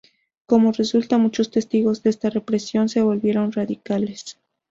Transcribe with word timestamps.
Como 0.47 0.71
resultado, 0.71 1.19
muchos 1.21 1.51
testigos 1.51 2.01
de 2.01 2.09
esta 2.09 2.31
represión 2.31 2.89
se 2.89 3.03
volvieron 3.03 3.51
radicales. 3.51 4.39